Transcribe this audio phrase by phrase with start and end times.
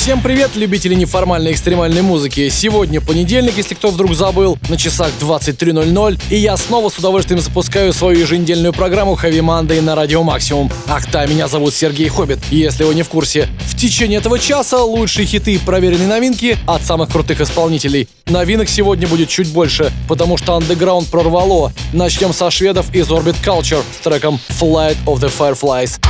[0.00, 2.48] Всем привет, любители неформальной экстремальной музыки.
[2.48, 7.92] Сегодня понедельник, если кто вдруг забыл, на часах 23.00, и я снова с удовольствием запускаю
[7.92, 10.72] свою еженедельную программу Heavy Monday на Радио Максимум.
[10.88, 13.46] Ах да, меня зовут Сергей Хоббит, если вы не в курсе.
[13.66, 18.08] В течение этого часа лучшие хиты и проверенные новинки от самых крутых исполнителей.
[18.24, 21.74] Новинок сегодня будет чуть больше, потому что андеграунд прорвало.
[21.92, 26.00] Начнем со шведов из Orbit Culture с треком Flight of the Fireflies.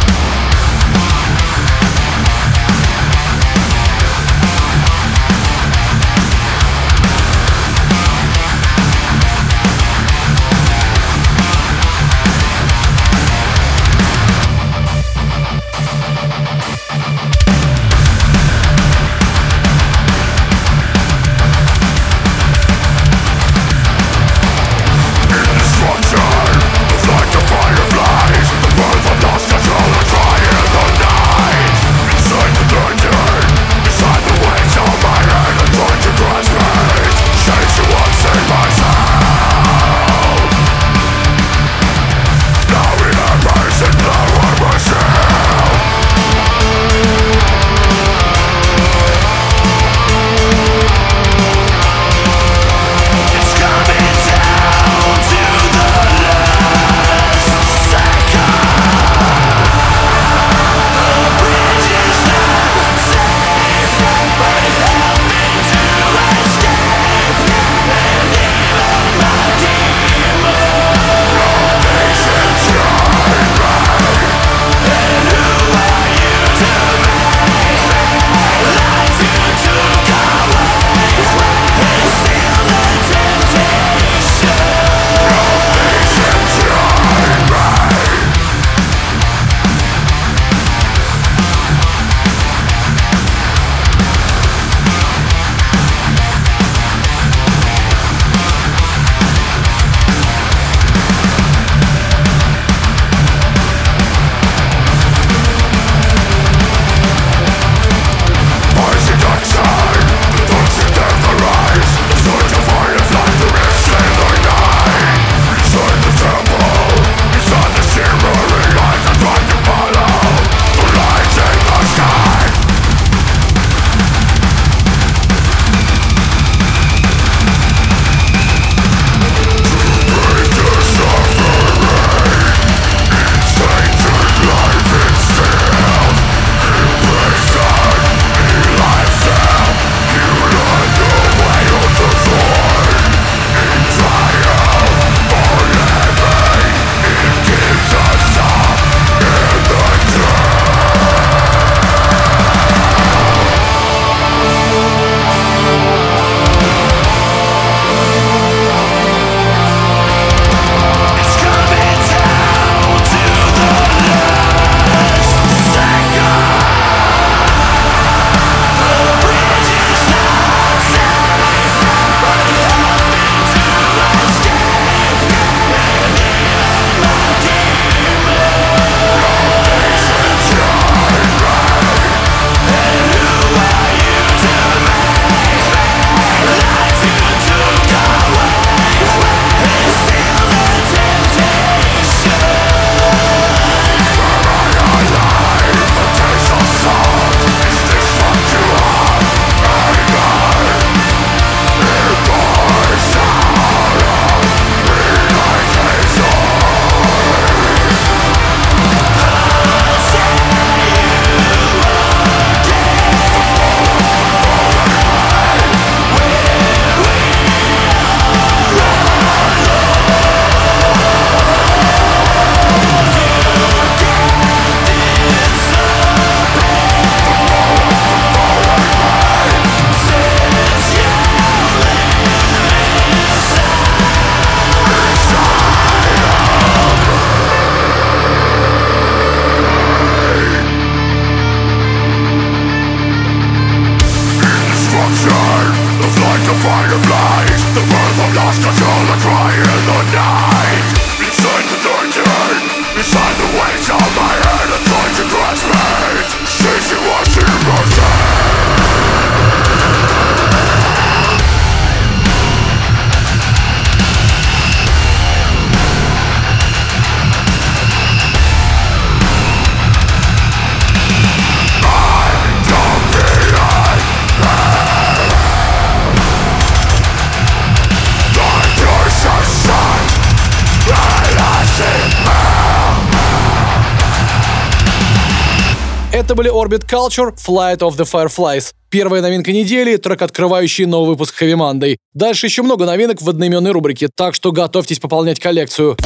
[286.31, 288.73] Это были Orbit Culture, Flight of the Fireflies.
[288.89, 291.97] Первая новинка недели, трек, открывающий новый выпуск Heavy Monday.
[292.15, 295.97] Дальше еще много новинок в одноименной рубрике, так что готовьтесь пополнять коллекцию.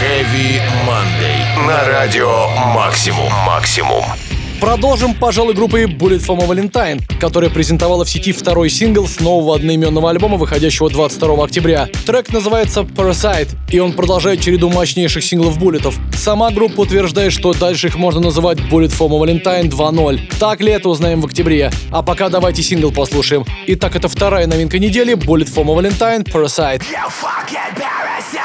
[0.00, 1.66] Heavy Monday.
[1.66, 3.30] На радио Максимум.
[3.44, 4.04] Максимум.
[4.62, 9.56] Продолжим, пожалуй, группой Bullet for my Valentine, которая презентовала в сети второй сингл с нового
[9.56, 11.88] одноименного альбома, выходящего 22 октября.
[12.06, 15.98] Трек называется Parasite, и он продолжает череду мощнейших синглов буллетов.
[16.16, 20.38] Сама группа утверждает, что дальше их можно называть Bullet for my Valentine 2.0.
[20.38, 21.72] Так ли это узнаем в октябре?
[21.90, 23.44] А пока давайте сингл послушаем.
[23.66, 26.82] Итак, это вторая новинка недели Bullet for my Valentine Parasite.
[26.82, 28.41] You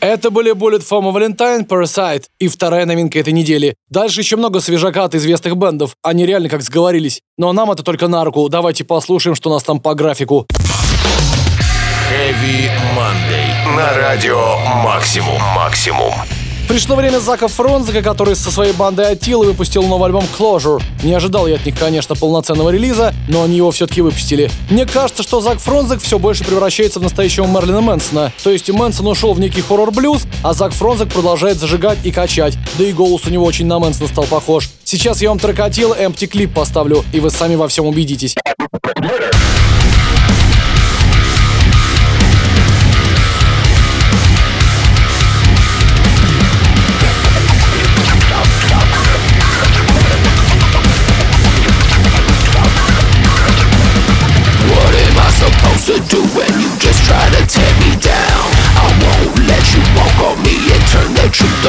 [0.00, 3.74] Это были Bullet for my Valentine, Parasite и вторая новинка этой недели.
[3.88, 5.96] Дальше еще много свежака от известных бендов.
[6.02, 7.20] Они реально как сговорились.
[7.38, 8.48] Но нам это только на руку.
[8.48, 10.46] Давайте послушаем, что у нас там по графику.
[12.10, 13.76] Heavy Monday.
[13.76, 15.40] На радио Максимум.
[15.54, 16.12] Максимум.
[16.68, 20.82] Пришло время Зака Фронзека, который со своей бандой Атила выпустил новый альбом Closure.
[21.04, 24.50] Не ожидал я от них, конечно, полноценного релиза, но они его все-таки выпустили.
[24.68, 28.32] Мне кажется, что Зак Фронзек все больше превращается в настоящего Мерлина Мэнсона.
[28.42, 32.58] То есть Мэнсон ушел в некий хоррор-блюз, а Зак Фронзек продолжает зажигать и качать.
[32.78, 34.68] Да и голос у него очень на Мэнсона стал похож.
[34.82, 38.34] Сейчас я вам трек Атила Empty Clip поставлю, и вы сами во всем убедитесь.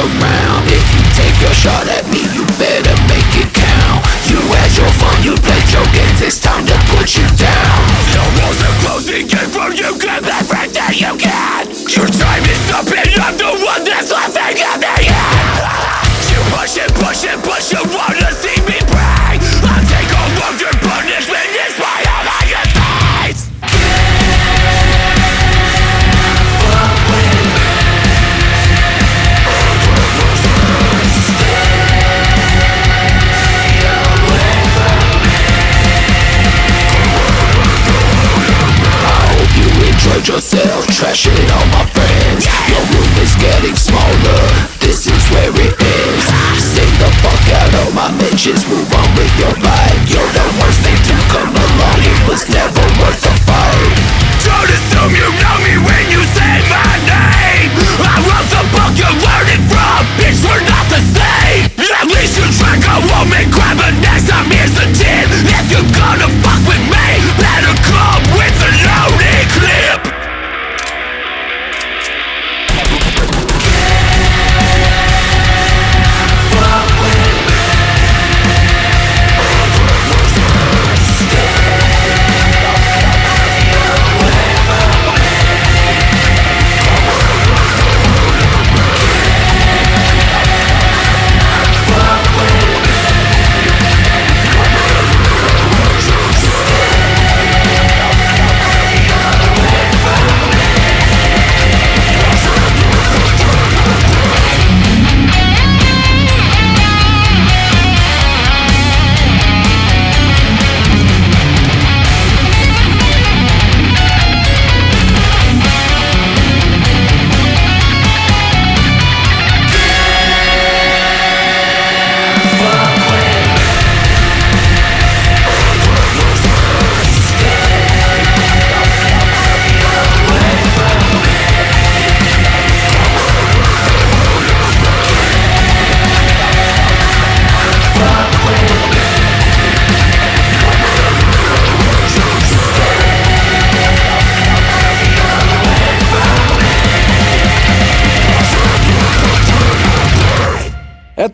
[0.06, 0.62] The.
[0.70, 4.04] If you take a shot at me, you better make it count.
[4.30, 7.78] You had your fun, you played your games, it's time to put you down.
[8.12, 11.72] The walls are closing in from you, grab everything you can.
[11.88, 15.78] Your time is up and I'm the one that's laughing at the end.
[16.30, 18.57] You push it, push it, push it, wanna see
[40.18, 42.46] enjoyed yourself, trashing all my friends.
[42.66, 44.42] Your room is getting smaller,
[44.80, 46.26] this is where it ends
[46.58, 50.00] Stay the fuck out of my mentions, move on with your life.
[50.10, 53.94] You're the worst thing to come along, it was never worth the fight.
[54.42, 57.70] Don't assume you know me when you say my name.
[58.02, 61.78] I wrote the book you learned it from, bitch we're not the same.
[61.98, 65.90] At least you drank a woman, grab a next time here's the tin If you're
[65.98, 67.06] gonna fuck with me,
[67.42, 70.07] better come with a loaded clip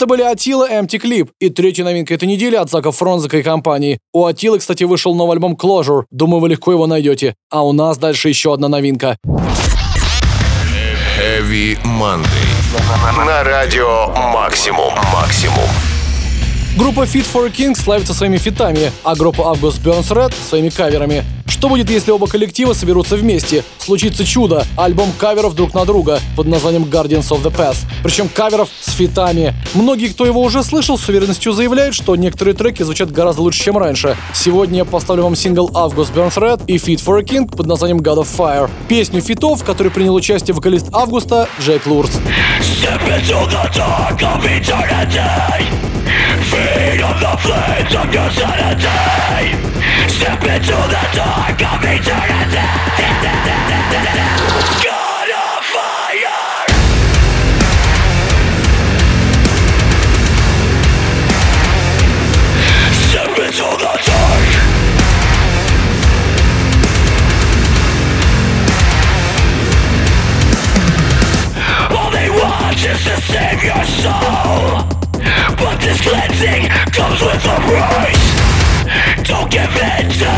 [0.05, 3.99] Это были Атила Empty Clip и третья новинка этой недели от Зака Фронзека и компании.
[4.13, 6.03] У Атилы, кстати, вышел новый альбом Closure.
[6.11, 7.37] Думаю, вы легко его найдете.
[7.51, 9.17] А у нас дальше еще одна новинка.
[11.19, 13.25] Heavy Monday.
[13.25, 14.93] На радио Максимум.
[15.11, 15.71] Максимум.
[16.77, 21.25] Группа Fit for King славится своими фитами, а группа August Burns Red— своими каверами.
[21.64, 23.64] Что будет, если оба коллектива соберутся вместе?
[23.78, 27.87] Случится чудо— альбом каверов друг на друга под названием Guardians of the Past.
[28.02, 29.54] Причем каверов с фитами.
[29.73, 33.78] Многие, кто его уже слышал, с уверенностью заявляют, что некоторые треки звучат гораздо лучше, чем
[33.78, 34.14] раньше.
[34.35, 38.00] Сегодня я поставлю вам сингл August Burns Red и Fit for a King под названием
[38.00, 38.68] God of Fire.
[38.87, 42.11] Песню фитов, в которой принял участие вокалист Августа Джек Лурс.
[46.50, 49.74] Feed on the flames of your sanity
[50.09, 52.59] Step into the dark of eternity
[54.85, 56.41] God of fire
[62.93, 64.75] Step into the dark
[71.97, 74.85] All they want is to save your soul.
[75.57, 78.54] But this cleansing comes with a price
[79.25, 80.33] Don't give in to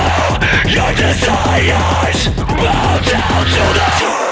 [0.69, 4.26] your desires Bow down to the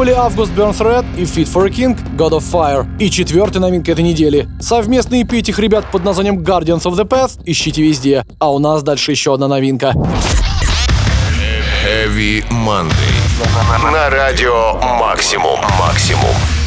[0.00, 2.86] были Август Burns Red и Fit for a King God of Fire.
[2.98, 4.48] И четвертая новинка этой недели.
[4.58, 8.24] Совместный EP этих ребят под названием Guardians of the Path ищите везде.
[8.38, 9.92] А у нас дальше еще одна новинка.
[11.84, 13.92] Heavy Monday.
[13.92, 15.60] На радио Максимум.
[15.78, 16.59] Максимум.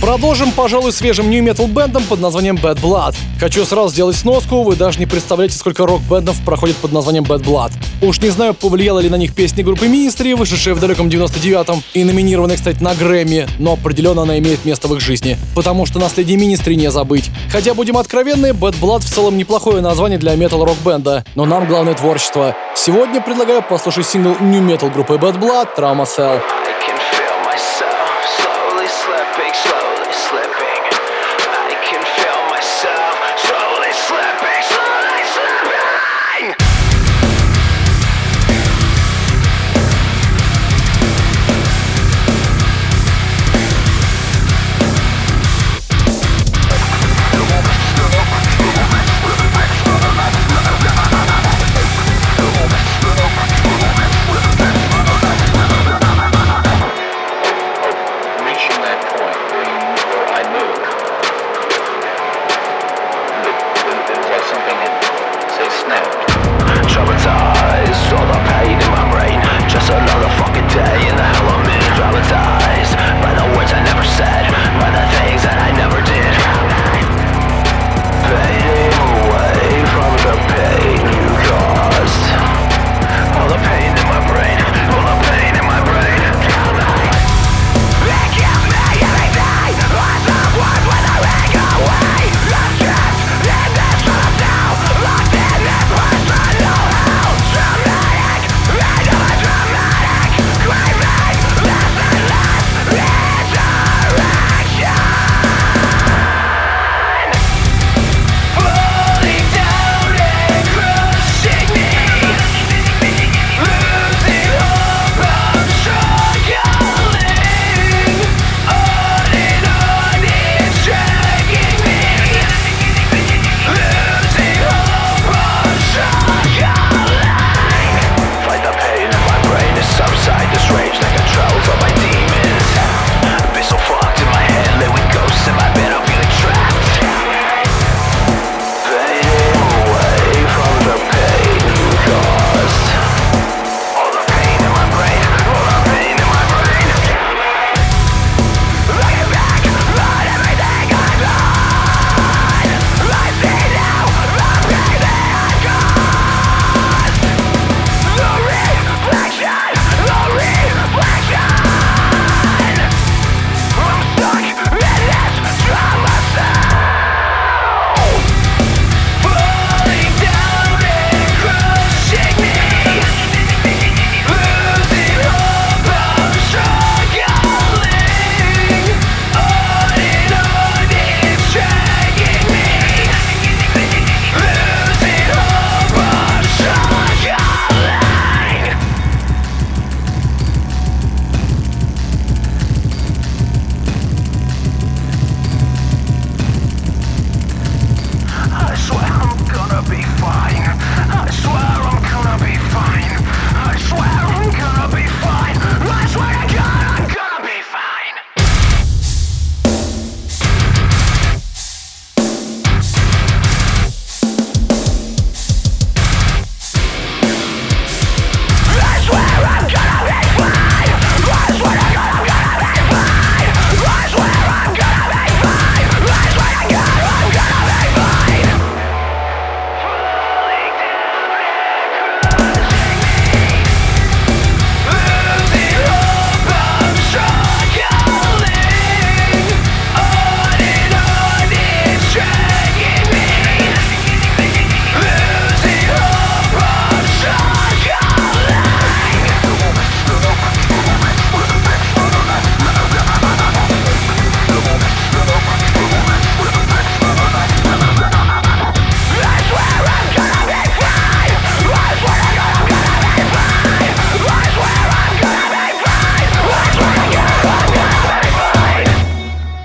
[0.00, 3.14] Продолжим, пожалуй, свежим нью метал бендом под названием Bad Blood.
[3.38, 7.72] Хочу сразу сделать сноску, вы даже не представляете, сколько рок-бендов проходит под названием Bad Blood.
[8.00, 12.04] Уж не знаю, повлияла ли на них песня группы Ministry, вышедшая в далеком 99-м и
[12.04, 16.38] номинированная, кстати, на Грэмми, но определенно она имеет место в их жизни, потому что наследие
[16.38, 17.30] Ministry не забыть.
[17.52, 22.56] Хотя, будем откровенны, Bad Blood в целом неплохое название для метал-рок-бенда, но нам главное творчество.
[22.74, 26.40] Сегодня предлагаю послушать сингл нью метал группы Bad Blood Trauma Cell.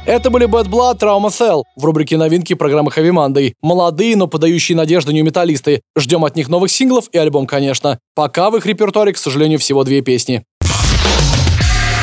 [0.05, 3.53] Это были Bad Blood, Trauma Cell в рубрике новинки программы Heavy Monday.
[3.63, 5.81] Молодые, но подающие надежду нью-металлисты.
[5.97, 7.97] Ждем от них новых синглов и альбом, конечно.
[8.13, 10.43] Пока в их репертуаре, к сожалению, всего две песни.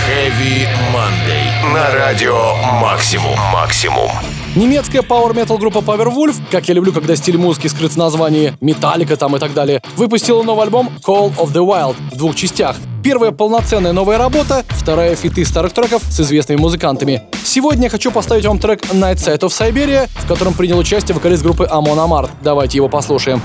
[0.09, 1.73] Heavy Monday.
[1.73, 3.38] На радио Максимум.
[3.53, 4.11] Максимум.
[4.55, 9.17] Немецкая Power Metal группа Powerwolf, как я люблю, когда стиль музыки скрыт в названии Металлика
[9.17, 12.77] там и так далее, выпустила новый альбом Call of the Wild в двух частях.
[13.03, 17.23] Первая полноценная новая работа, вторая фиты старых треков с известными музыкантами.
[17.43, 21.43] Сегодня я хочу поставить вам трек Night Side of Siberia, в котором принял участие вокалист
[21.43, 22.29] группы Amon Amart.
[22.43, 23.41] Давайте его послушаем.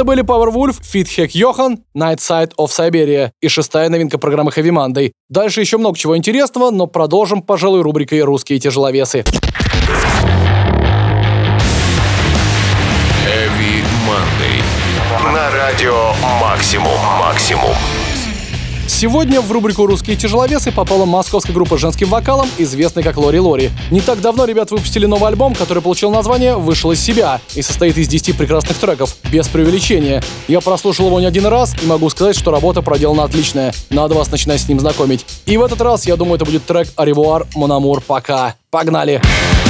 [0.00, 4.70] Это были Powerwolf, Fit Hack Johan, Night Side of Siberia и шестая новинка программы Heavy
[4.70, 5.12] Monday.
[5.28, 9.18] Дальше еще много чего интересного, но продолжим, пожалуй, рубрикой «Русские тяжеловесы».
[13.26, 15.34] Heavy Monday.
[15.34, 16.98] На радио Максимум.
[17.18, 17.74] Максимум.
[18.90, 23.70] Сегодня в рубрику «Русские тяжеловесы» попала московская группа с женским вокалом, известная как Лори Лори.
[23.90, 27.96] Не так давно ребят выпустили новый альбом, который получил название «Вышел из себя» и состоит
[27.96, 30.22] из 10 прекрасных треков, без преувеличения.
[30.48, 33.72] Я прослушал его не один раз и могу сказать, что работа проделана отличная.
[33.88, 35.24] Надо вас начинать с ним знакомить.
[35.46, 38.56] И в этот раз, я думаю, это будет трек «Аревуар, Мономур, пока».
[38.70, 39.22] Погнали!
[39.22, 39.69] Погнали!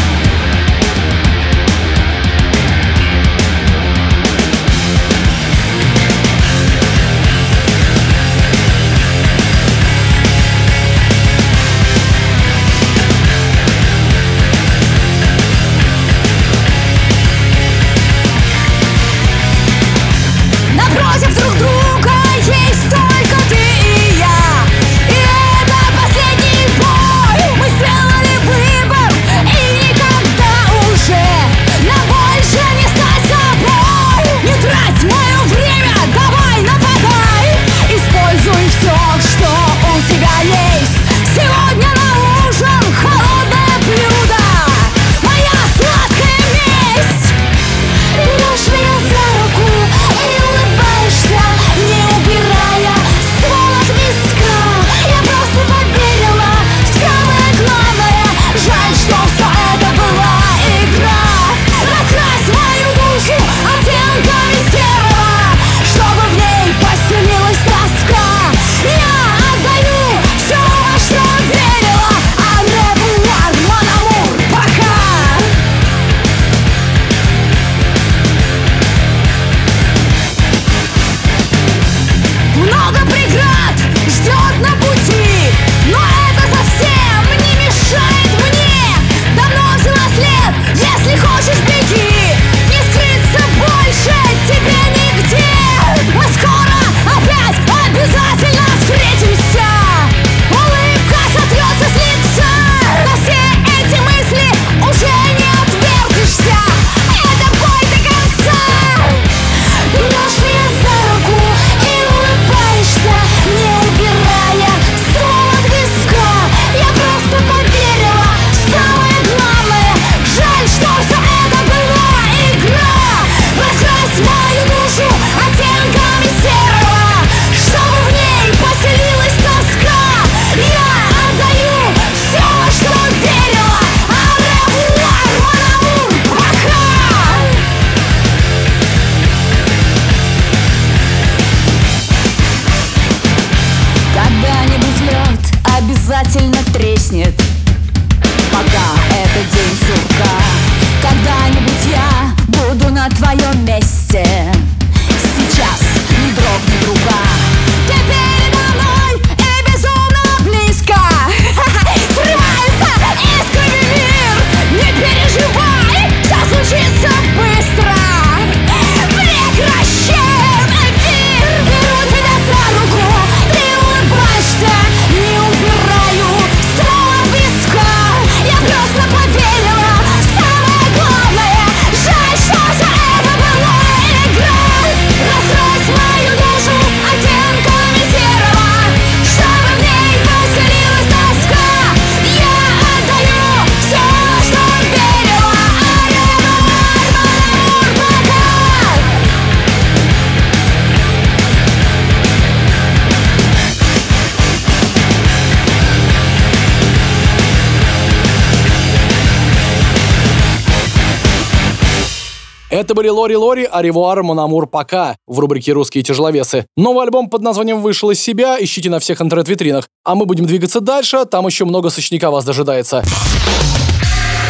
[212.80, 216.64] Это были Лори Лори, Аривуар, Монамур, Пока в рубрике «Русские тяжеловесы».
[216.78, 219.86] Новый альбом под названием «Вышел из себя» ищите на всех интернет-витринах.
[220.02, 223.04] А мы будем двигаться дальше, там еще много сочника вас дожидается.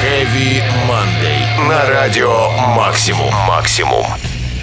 [0.01, 1.69] Heavy Monday.
[1.69, 3.35] На радио Максимум.
[3.49, 4.07] Максимум.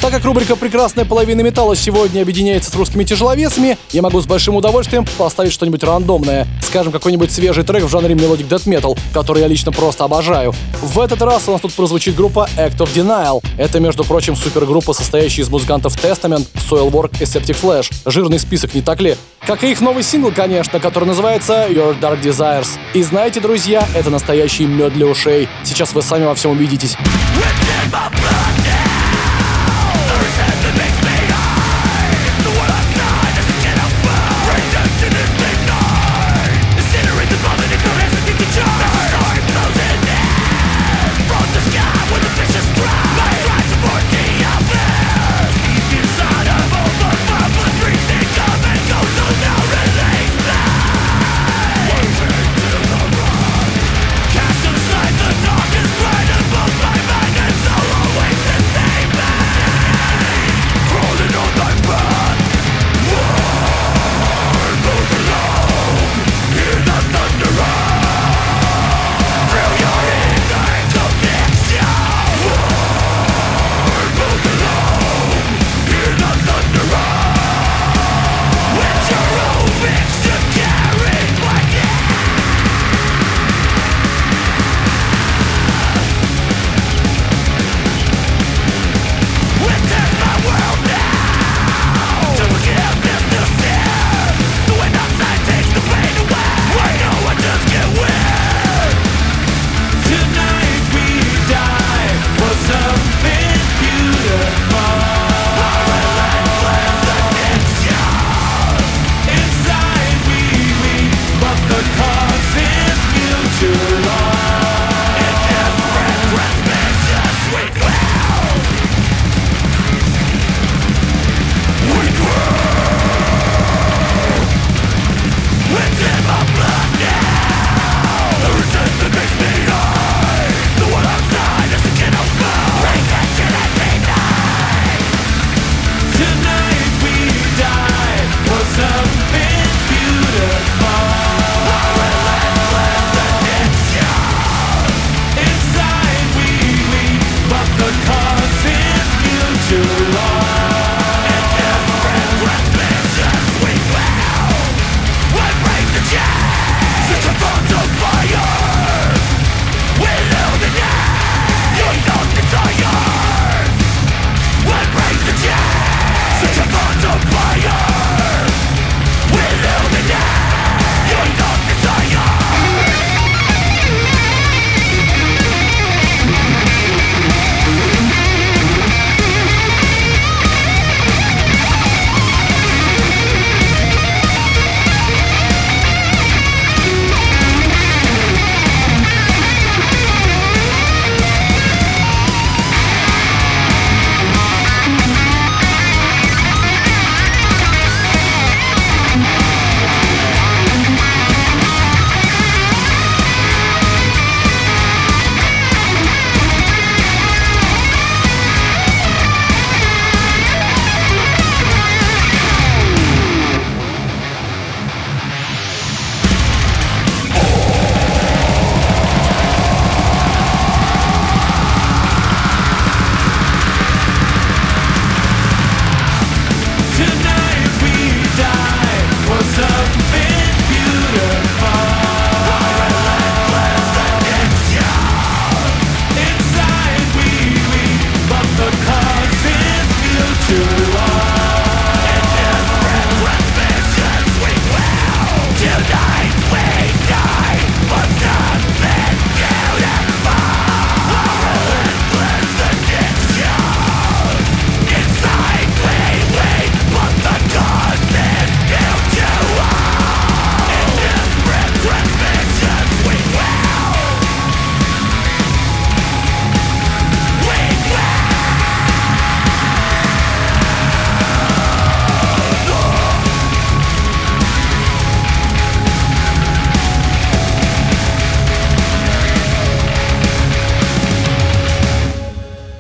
[0.02, 4.56] Так как рубрика «Прекрасная половина металла» сегодня объединяется с русскими тяжеловесами, я могу с большим
[4.56, 6.48] удовольствием поставить что-нибудь рандомное.
[6.62, 10.54] Скажем, какой-нибудь свежий трек в жанре Melodic Death Metal, который я лично просто обожаю.
[10.82, 13.44] В этот раз у нас тут прозвучит группа Act of Denial.
[13.58, 17.92] Это, между прочим, супергруппа, состоящая из музыкантов Testament, Soilwork и Septic Flash.
[18.06, 19.16] Жирный список, не так ли?
[19.46, 22.68] Как и их новый сингл, конечно, который называется Your Dark Desires.
[22.94, 25.50] И знаете, друзья, это настоящий мед для ушей.
[25.64, 26.96] Сейчас вы сами во всем убедитесь.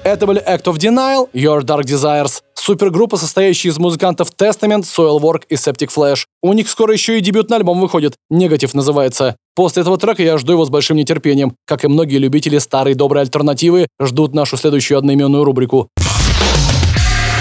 [0.07, 2.41] Это были Act of Denial, Your Dark Desires.
[2.53, 6.19] Супергруппа, состоящая из музыкантов Testament, Soilwork и Septic Flash.
[6.41, 9.35] У них скоро еще и дебютный альбом выходит, Негатив называется.
[9.53, 13.23] После этого трека я жду его с большим нетерпением, как и многие любители старой доброй
[13.23, 15.89] альтернативы ждут нашу следующую одноименную рубрику.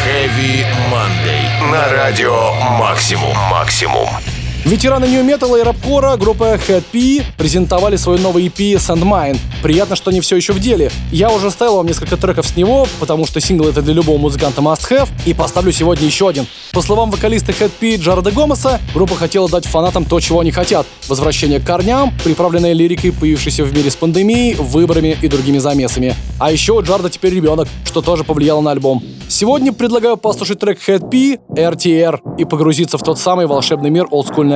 [0.05, 1.71] Heavy Monday.
[1.71, 3.37] На радио Максимум.
[3.49, 4.09] Максимум.
[4.67, 9.39] Ветераны нью-металла и рапкора группа Head P презентовали свой новый EP Sandmine.
[9.63, 10.91] Приятно, что они все еще в деле.
[11.13, 14.63] Я уже ставил вам несколько треков с него, потому что сингл это для любого музыканта
[14.63, 16.49] must have, и поставлю сегодня еще один.
[16.73, 20.85] По словам вокалиста Head P Джареда Гомеса, группа хотела дать фанатам то, чего они хотят.
[21.07, 26.17] Возвращение к корням, приправленное лирикой, появившейся в мире с пандемией, выборами и другими замесами.
[26.41, 29.05] А еще у Джарда теперь ребенок, что тоже повлияло на альбом.
[29.29, 34.56] Сегодня предлагаю послушать трек Head P, RTR и погрузиться в тот самый волшебный мир олдскульной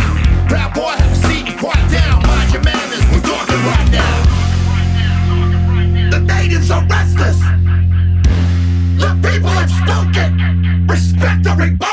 [6.71, 7.39] are restless.
[8.99, 10.87] The people have spoken.
[10.87, 11.90] Respect the republic.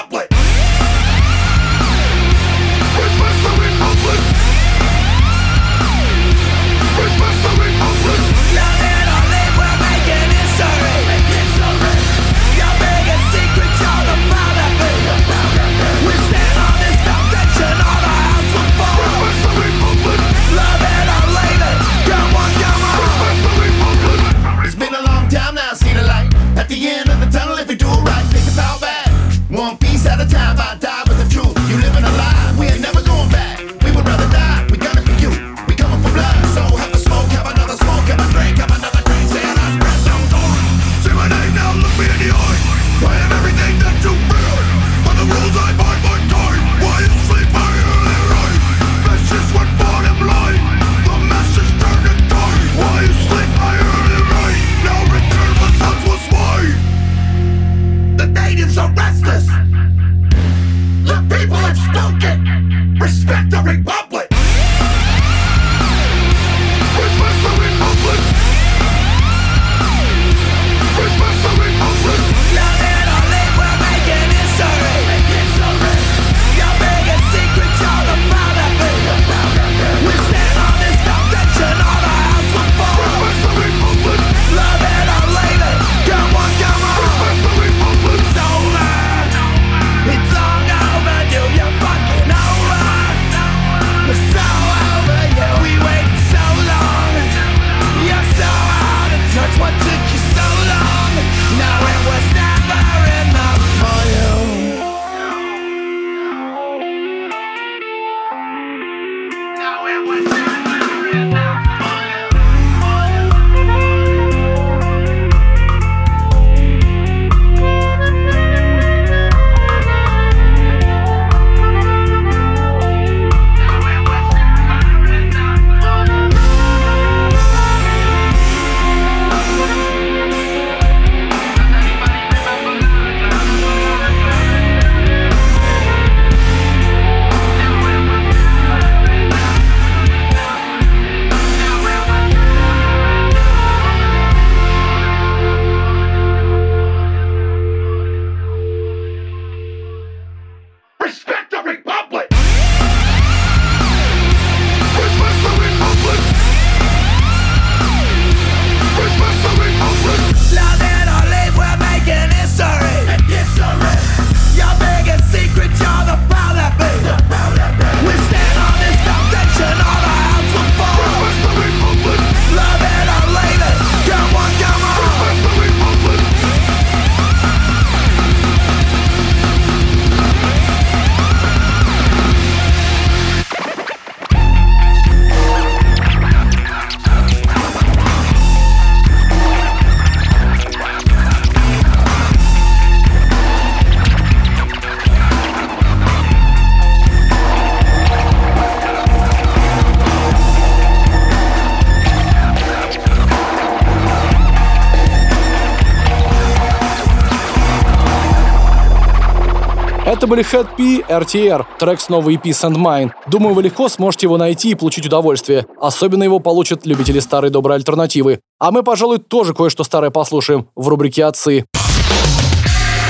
[210.09, 213.11] Это были Head P, RTR, трек с новой EP Sand Mine.
[213.27, 215.67] Думаю, вы легко сможете его найти и получить удовольствие.
[215.79, 218.41] Особенно его получат любители старой доброй альтернативы.
[218.59, 221.67] А мы, пожалуй, тоже кое-что старое послушаем в рубрике «Отцы».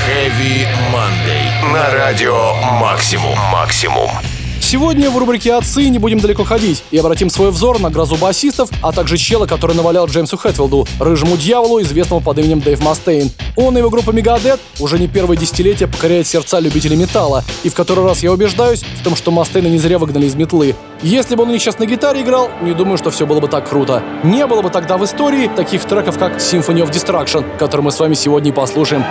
[0.09, 1.71] Heavy Monday.
[1.71, 3.37] На радио Максимум.
[3.49, 4.09] Максимум.
[4.69, 8.69] Сегодня в рубрике «Отцы» не будем далеко ходить и обратим свой взор на грозу басистов,
[8.83, 13.31] а также чела, который навалял Джеймсу Хэтфилду, рыжему дьяволу, известному под именем Дэйв Мастейн.
[13.55, 17.73] Он и его группа Мегадет уже не первое десятилетие покоряет сердца любителей металла, и в
[17.73, 20.75] который раз я убеждаюсь в том, что Мастейна не зря выгнали из метлы.
[21.01, 24.03] Если бы он сейчас на гитаре играл, не думаю, что все было бы так круто.
[24.23, 27.99] Не было бы тогда в истории таких треков, как Symphony of Destruction, который мы с
[27.99, 29.03] вами сегодня и послушаем.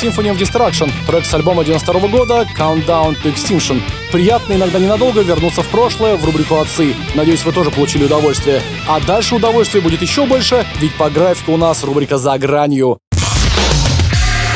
[0.00, 3.82] Symphony of Destruction, трек с альбома 92 года Countdown to Extinction.
[4.10, 6.94] Приятно иногда ненадолго вернуться в прошлое в рубрику «Отцы».
[7.14, 8.62] Надеюсь, вы тоже получили удовольствие.
[8.88, 12.98] А дальше удовольствия будет еще больше, ведь по графику у нас рубрика «За гранью».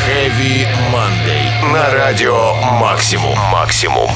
[0.09, 1.72] Heavy Monday.
[1.72, 3.38] На радио Максимум.
[3.53, 4.11] Максимум.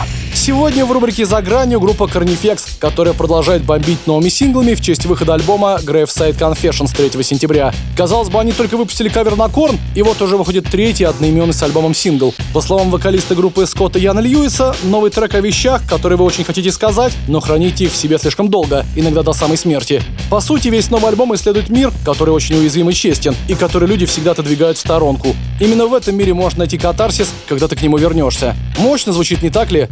[0.49, 5.35] Сегодня в рубрике «За гранью» группа Carnifex, которая продолжает бомбить новыми синглами в честь выхода
[5.35, 7.75] альбома Graveside Confessions 3 сентября.
[7.95, 11.63] Казалось бы, они только выпустили кавер на Корн, и вот уже выходит третий одноименный с
[11.63, 12.33] альбомом сингл.
[12.55, 16.73] По словам вокалиста группы Скотта Яна Льюиса, новый трек о вещах, которые вы очень хотите
[16.73, 20.03] сказать, но храните их в себе слишком долго, иногда до самой смерти.
[20.31, 24.07] По сути, весь новый альбом исследует мир, который очень уязвим и честен, и который люди
[24.07, 25.37] всегда отодвигают в сторонку.
[25.61, 28.57] Именно в этом мире можно найти катарсис, когда ты к нему вернешься.
[28.79, 29.89] Мощно звучит, не так ли?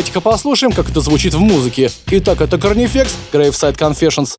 [0.00, 1.90] Давайте-ка послушаем, как это звучит в музыке.
[2.06, 4.38] Итак, это Carnifex, Graveside Confessions.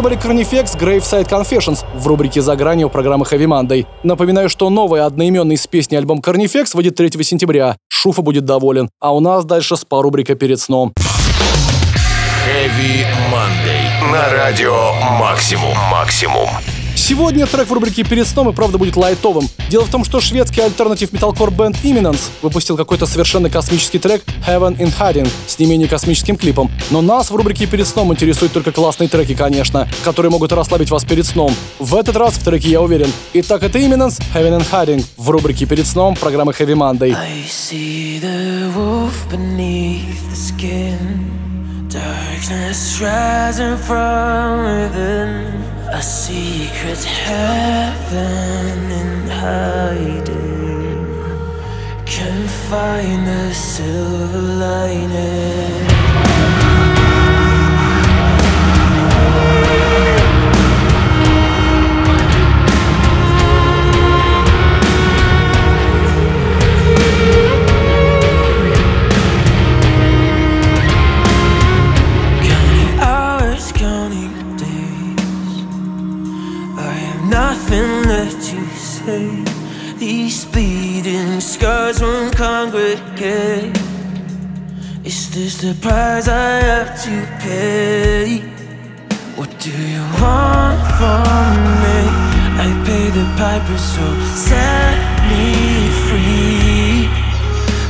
[0.00, 3.84] Были Carnifex Graveside Confessions в рубрике «За гранью» программы Heavy Monday.
[4.04, 7.76] Напоминаю, что новый одноименный с песней альбом Carnifex выйдет 3 сентября.
[7.88, 8.88] Шуфа будет доволен.
[9.00, 10.92] А у нас дальше спа-рубрика «Перед сном».
[12.46, 14.12] Heavy Monday.
[14.12, 15.76] На радио Максимум.
[15.90, 16.48] Максимум.
[17.08, 19.48] Сегодня трек в рубрике «Перед сном» и правда будет лайтовым.
[19.70, 24.76] Дело в том, что шведский альтернатив металкор бенд Imminence выпустил какой-то совершенно космический трек Heaven
[24.76, 26.70] in Hiding с не менее космическим клипом.
[26.90, 31.02] Но нас в рубрике «Перед сном» интересуют только классные треки, конечно, которые могут расслабить вас
[31.06, 31.54] перед сном.
[31.78, 33.10] В этот раз в треке я уверен.
[33.32, 37.14] Итак, это Imminence Heaven in Hiding в рубрике «Перед сном» программы Heavy Monday.
[37.14, 41.37] I see the wolf beneath the skin.
[41.88, 45.46] Darkness rising from within.
[45.90, 50.26] A secret heaven in hiding.
[52.04, 55.87] Can find a silver lining.
[77.68, 79.44] Nothing left to say.
[79.98, 83.76] These bleeding scars won't congregate.
[85.04, 88.40] Is this the price I have to pay?
[89.36, 91.52] What do you want from
[91.82, 92.00] me?
[92.64, 94.04] I pay the piper, so
[94.34, 94.98] set
[95.28, 97.08] me free.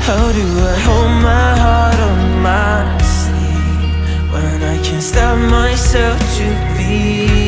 [0.07, 6.47] How do I hold my heart on my sleeve when I can't stop myself to
[6.77, 7.48] beat?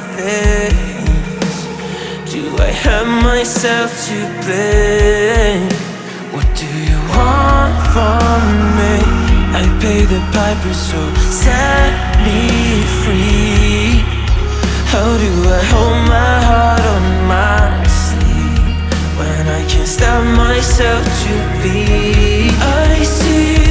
[0.00, 0.72] My?
[2.32, 5.68] Do I have myself to blame?
[6.32, 8.40] What do you want from
[8.78, 8.94] me?
[9.60, 11.00] I pay the piper, so
[11.44, 11.92] set
[12.24, 12.40] me
[13.02, 14.00] free.
[14.92, 18.76] How do I hold my heart on my sleeve
[19.18, 22.48] when I can't stop myself to be?
[22.60, 23.61] I see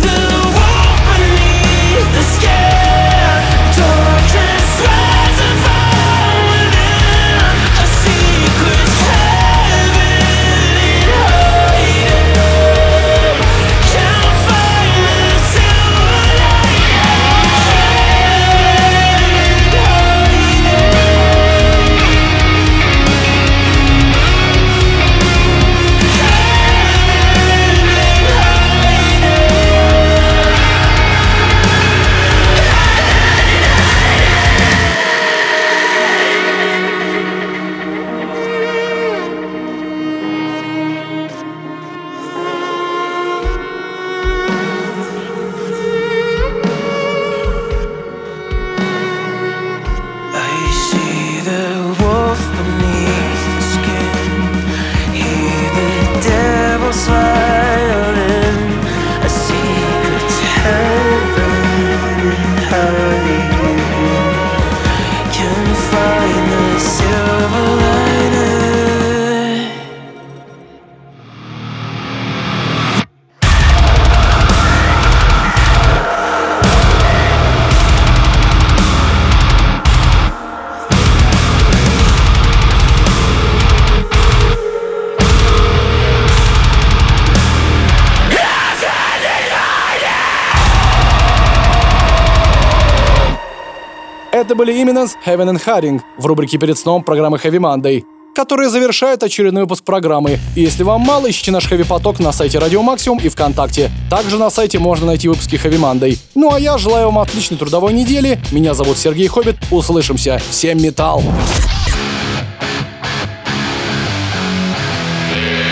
[94.62, 98.04] были именно с Heaven and Haring в рубрике «Перед сном» программы Heavy Monday,
[98.36, 100.38] которая завершает очередной выпуск программы.
[100.56, 103.90] И если вам мало, ищите наш Heavy Поток на сайте Радио Максимум и ВКонтакте.
[104.12, 106.16] Также на сайте можно найти выпуски Heavy Monday.
[106.36, 108.40] Ну а я желаю вам отличной трудовой недели.
[108.52, 109.56] Меня зовут Сергей Хоббит.
[109.72, 110.40] Услышимся.
[110.52, 111.24] Всем металл!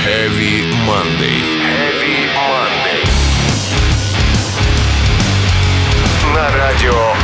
[0.03, 1.37] Heavy Monday.
[1.61, 3.05] Heavy Monday.
[6.33, 7.18] На радио